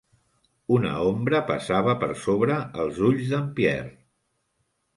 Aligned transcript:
Una 0.77 0.93
ombra 1.09 1.41
passava 1.49 1.95
per 2.05 2.09
sobre 2.23 2.57
els 2.85 2.99
ulls 3.11 3.31
d'en 3.35 3.47
Pierre. 3.61 3.95